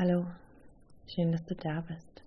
[0.00, 0.24] Hallo,
[1.08, 2.22] schön, dass du da bist.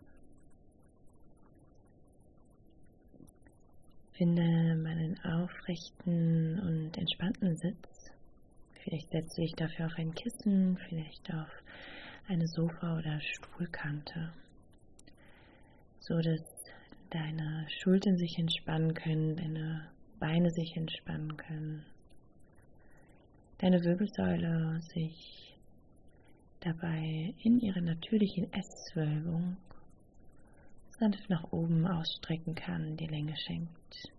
[4.12, 8.12] Finde mal einen aufrechten und entspannten Sitz.
[8.84, 11.47] Vielleicht setzt du dich dafür auf ein Kissen, vielleicht auf
[12.27, 14.33] eine Sofa- oder Stuhlkante,
[16.01, 16.43] so dass
[17.09, 21.85] deine Schultern sich entspannen können, deine Beine sich entspannen können,
[23.59, 25.50] deine Wirbelsäule sich
[26.62, 29.58] dabei in ihrer natürlichen S-Wölbung
[30.99, 34.12] sanft nach oben ausstrecken kann, die Länge schenkt.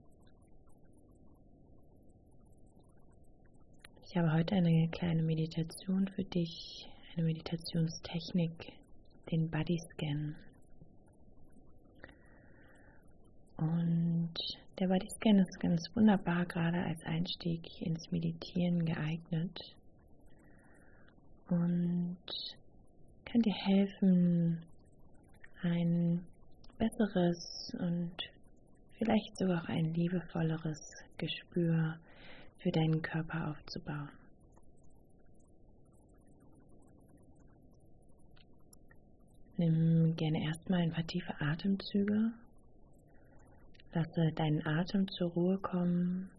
[4.05, 8.73] Ich habe heute eine kleine Meditation für dich, eine Meditationstechnik,
[9.30, 10.35] den Body Scan.
[13.57, 14.35] Und
[14.80, 19.77] der Body Scan ist ganz wunderbar gerade als Einstieg ins Meditieren geeignet
[21.52, 22.16] und
[23.27, 24.65] kann dir helfen,
[25.63, 26.24] ein
[26.79, 28.13] besseres und
[28.99, 30.80] vielleicht sogar auch ein liebevolleres
[31.18, 31.99] Gespür
[32.59, 34.10] für deinen Körper aufzubauen.
[39.59, 42.32] Nimm gerne erstmal ein paar tiefe Atemzüge.
[43.93, 46.30] Lasse deinen Atem zur Ruhe kommen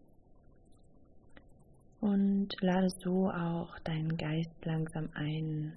[2.04, 5.72] und lade so auch deinen Geist langsam ein,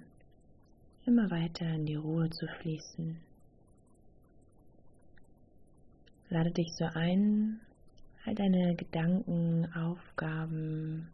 [1.06, 3.18] immer weiter in die Ruhe zu fließen.
[6.28, 7.60] Lade dich so ein,
[8.26, 11.08] all deine Gedanken, Aufgaben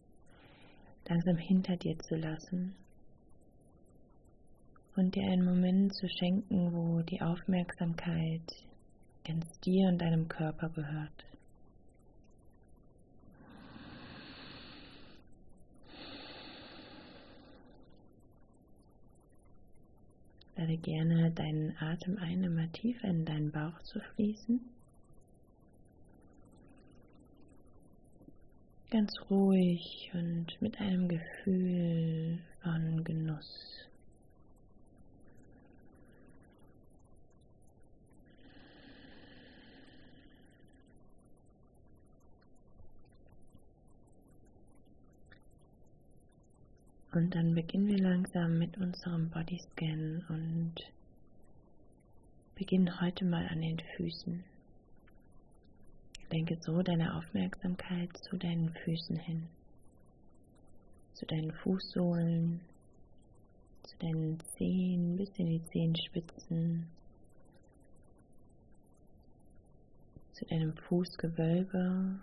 [1.08, 2.74] langsam hinter dir zu lassen
[4.96, 8.50] und dir einen Moment zu schenken, wo die Aufmerksamkeit
[9.24, 11.33] ganz dir und deinem Körper gehört.
[20.64, 24.60] Lade gerne deinen Atem ein, immer tiefer in deinen Bauch zu fließen.
[28.90, 33.90] Ganz ruhig und mit einem Gefühl von Genuss.
[47.14, 50.74] Und dann beginnen wir langsam mit unserem Bodyscan und
[52.56, 54.42] beginnen heute mal an den Füßen.
[56.30, 59.46] Lenke so deine Aufmerksamkeit zu deinen Füßen hin,
[61.12, 62.60] zu deinen Fußsohlen,
[63.84, 66.88] zu deinen Zehen bis in die Zehenspitzen,
[70.32, 72.18] zu deinem Fußgewölbe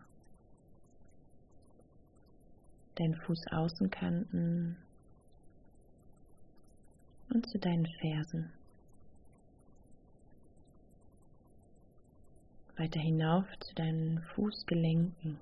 [2.96, 4.78] deinen Fußaußenkanten
[7.34, 8.52] und zu deinen Fersen.
[12.78, 15.38] Weiter hinauf zu deinen Fußgelenken.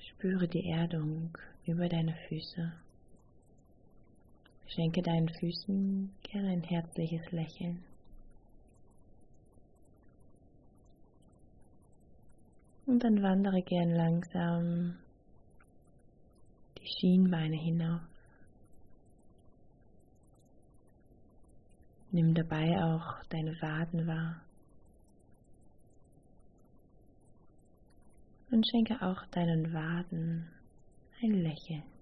[0.00, 1.36] Spüre die Erdung
[1.66, 2.72] über deine Füße.
[4.66, 7.84] Schenke deinen Füßen gerne ein herzliches Lächeln.
[12.86, 14.96] Und dann wandere gern langsam
[16.78, 18.00] die Schienbeine hinauf.
[22.12, 24.40] Nimm dabei auch deine Waden wahr.
[28.52, 30.48] Und schenke auch deinen Waden
[31.20, 31.95] ein Lächeln.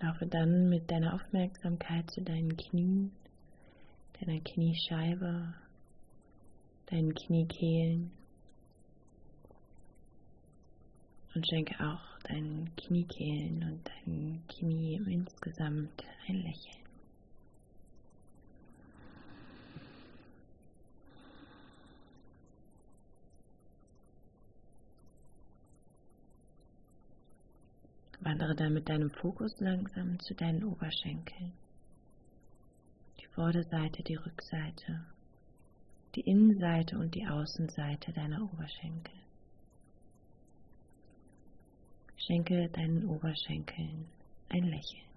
[0.00, 3.10] Laufe dann mit deiner Aufmerksamkeit zu deinen Knien,
[4.20, 5.54] deiner Kniescheibe,
[6.86, 8.12] deinen Kniekehlen
[11.34, 16.87] und schenke auch deinen Kniekehlen und deinen Knie insgesamt ein Lächeln.
[28.28, 31.50] Wandere dann mit deinem Fokus langsam zu deinen Oberschenkeln.
[33.18, 35.06] Die Vorderseite, die Rückseite,
[36.14, 39.14] die Innenseite und die Außenseite deiner Oberschenkel.
[42.18, 44.04] Schenke deinen Oberschenkeln
[44.50, 45.08] ein Lächeln.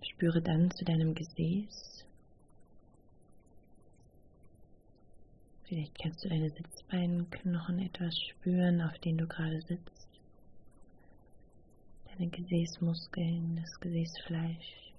[0.00, 2.06] Spüre dann zu deinem Gesäß
[5.64, 10.08] Vielleicht kannst du deine Sitzbeinknochen etwas spüren, auf denen du gerade sitzt.
[12.18, 14.92] deine Gesäßmuskeln, das Gesäßfleisch.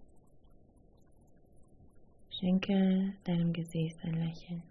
[2.31, 4.63] Schenke deinem Gesäß ein Lächeln.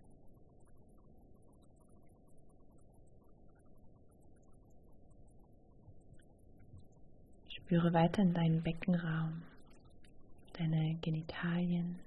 [7.49, 9.43] Spüre weiter in deinen Beckenraum,
[10.55, 11.99] deine Genitalien,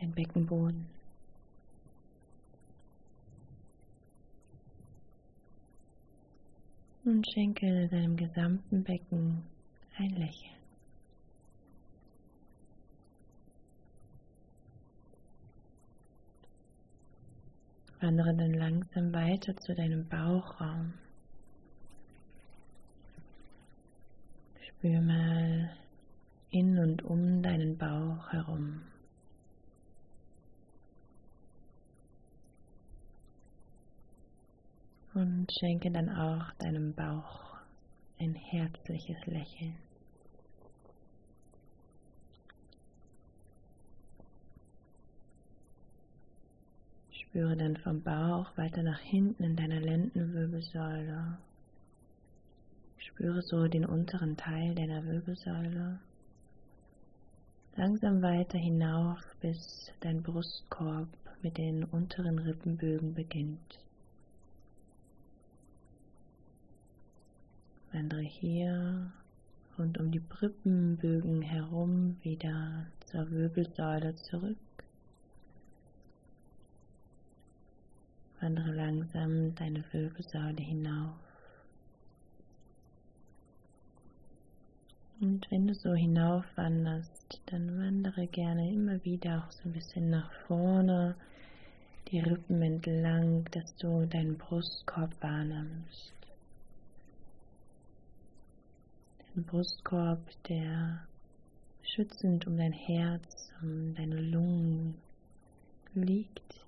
[0.00, 0.86] dein Beckenboden.
[7.04, 9.42] Und schenke deinem gesamten Becken
[9.98, 10.54] ein Lächeln.
[18.00, 20.94] Wandere dann langsam weiter zu deinem Bauchraum.
[24.66, 25.76] Spür mal
[26.50, 28.80] in und um deinen Bauch herum.
[35.14, 37.56] Und schenke dann auch deinem Bauch
[38.18, 39.76] ein herzliches Lächeln.
[47.10, 51.38] Spüre dann vom Bauch weiter nach hinten in deiner Lendenwirbelsäule
[53.14, 56.00] Spüre so den unteren Teil deiner Wirbelsäule.
[57.76, 61.08] Langsam weiter hinauf, bis dein Brustkorb
[61.40, 63.83] mit den unteren Rippenbögen beginnt.
[67.94, 69.12] Wandere hier
[69.78, 74.56] rund um die Rippenbögen herum wieder zur Wirbelsäule zurück.
[78.40, 81.14] Wandere langsam deine Wirbelsäule hinauf.
[85.20, 90.32] Und wenn du so hinaufwanderst, dann wandere gerne immer wieder auch so ein bisschen nach
[90.48, 91.14] vorne,
[92.08, 96.23] die Rippen entlang, dass du deinen Brustkorb wahrnimmst.
[99.34, 101.06] Den Brustkorb, der
[101.82, 104.96] schützend um dein Herz, um deine Lungen
[105.94, 106.64] liegt.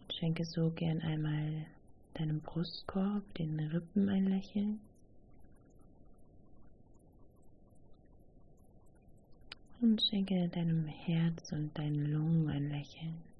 [0.00, 1.66] Und schenke so gern einmal
[2.14, 4.80] deinem Brustkorb, den Rippen ein Lächeln.
[9.82, 13.31] und schenke deinem Herz und deinen Lungen ein Lächeln.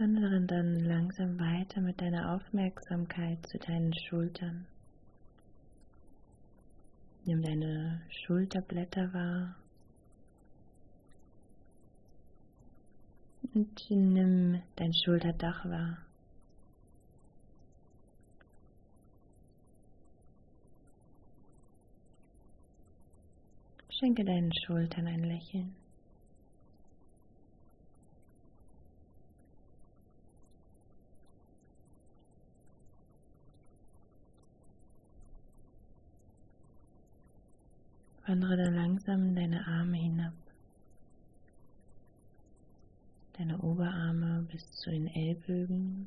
[0.00, 4.64] Wandere dann langsam weiter mit deiner Aufmerksamkeit zu deinen Schultern.
[7.26, 9.56] Nimm deine Schulterblätter wahr
[13.52, 15.98] und nimm dein Schulterdach wahr.
[23.90, 25.79] Schenke deinen Schultern ein Lächeln.
[38.30, 40.32] Wandere dann langsam deine Arme hinab.
[43.40, 46.06] deine Oberarme bis zu den Ellbögen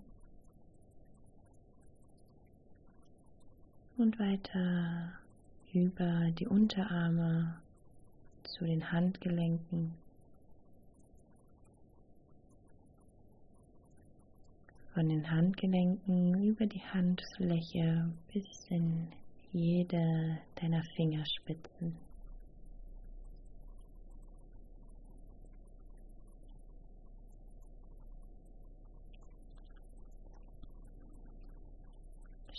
[3.97, 5.13] und weiter
[5.73, 7.59] über die Unterarme
[8.43, 9.95] zu den Handgelenken.
[14.93, 19.07] Von den Handgelenken über die Handfläche bis in
[19.51, 22.02] jede deiner Fingerspitzen.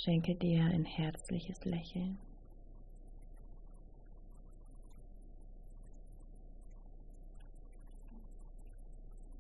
[0.04, 2.18] Schenke dir ein herzliches Lächeln.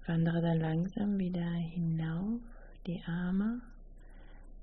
[0.06, 2.40] Wandere dann langsam wieder hinauf
[2.86, 3.60] die Arme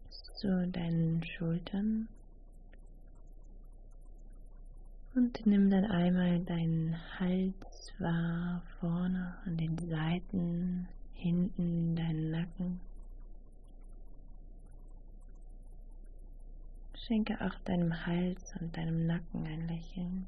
[0.09, 2.07] zu deinen Schultern
[5.13, 12.79] und nimm dann einmal deinen Hals wahr vorne an den Seiten, hinten deinen Nacken.
[17.11, 20.27] Schenke auch deinem Hals und deinem Nacken ein Lächeln.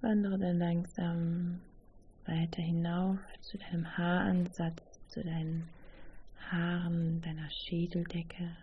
[0.00, 1.60] Wandere dann langsam
[2.24, 5.68] weiter hinauf zu deinem Haaransatz, zu deinen
[6.50, 8.56] Haaren, deiner Schädeldecke.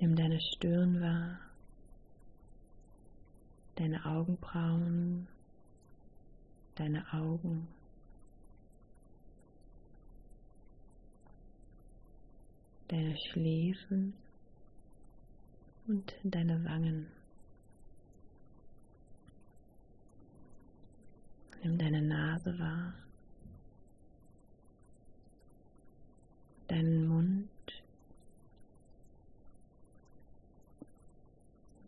[0.00, 1.45] Nimm deine Stirn wahr.
[3.76, 5.28] Deine Augenbrauen,
[6.74, 7.68] deine Augen.
[12.88, 14.14] Deine Schläfen
[15.88, 17.06] und deine Wangen.
[21.62, 22.94] Nimm deine Nase wahr,
[26.68, 27.48] deinen Mund,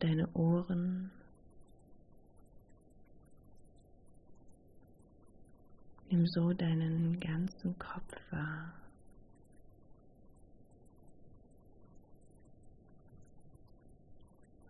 [0.00, 1.12] deine Ohren.
[6.10, 8.72] Nimm so deinen ganzen Kopf wahr.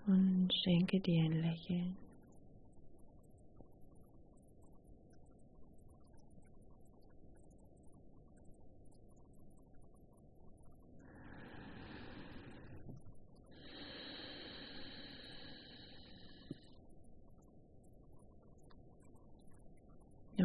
[0.07, 1.97] Und schenke dir ein Lächeln.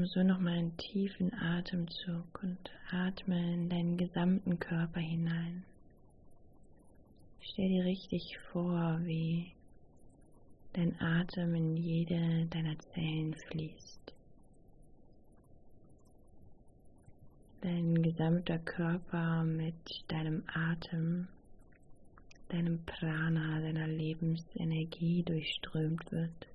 [0.03, 2.59] Nimm so nochmal einen tiefen Atemzug und
[2.91, 5.63] atme in deinen gesamten Körper hinein.
[7.39, 9.53] Stell dir richtig vor, wie
[10.73, 14.13] dein Atem in jede deiner Zellen fließt.
[17.61, 21.29] Dein gesamter Körper mit deinem Atem,
[22.49, 26.47] deinem Prana, deiner Lebensenergie durchströmt wird.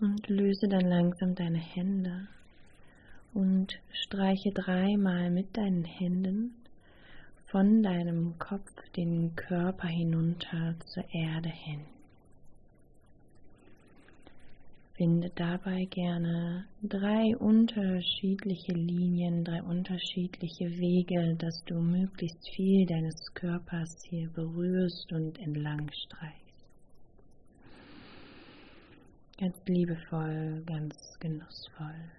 [0.00, 2.28] Und löse dann langsam deine Hände
[3.34, 6.54] und streiche dreimal mit deinen Händen
[7.46, 11.80] von deinem Kopf den Körper hinunter zur Erde hin.
[14.98, 23.96] Finde dabei gerne drei unterschiedliche Linien, drei unterschiedliche Wege, dass du möglichst viel deines Körpers
[24.10, 26.47] hier berührst und entlang streichst.
[29.40, 32.10] Ganz liebevoll, ganz genussvoll.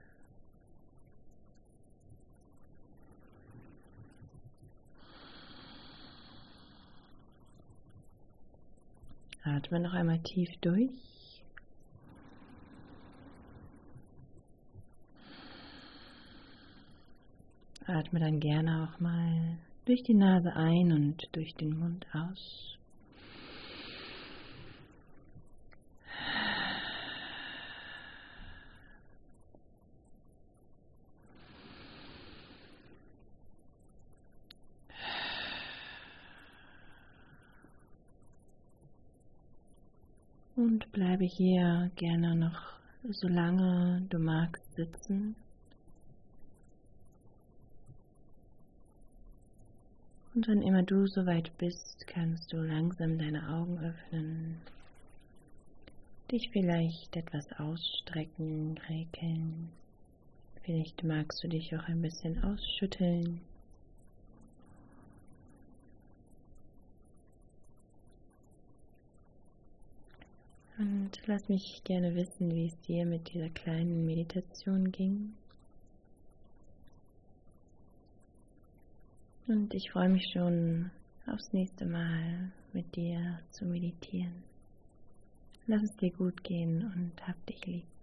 [9.43, 11.43] Atme noch einmal tief durch.
[17.85, 22.78] Atme dann gerne auch mal durch die Nase ein und durch den Mund aus.
[40.59, 42.59] Und bleibe hier gerne noch
[43.09, 45.37] so lange du magst sitzen.
[50.35, 54.57] Und wann immer du soweit bist, kannst du langsam deine Augen öffnen,
[56.29, 59.69] dich vielleicht etwas ausstrecken, regeln.
[60.63, 63.39] Vielleicht magst du dich auch ein bisschen ausschütteln.
[71.09, 75.33] Und lass mich gerne wissen, wie es dir mit dieser kleinen Meditation ging.
[79.47, 80.91] Und ich freue mich schon
[81.25, 84.43] aufs nächste Mal mit dir zu meditieren.
[85.65, 87.98] Lass es dir gut gehen und hab dich lieb.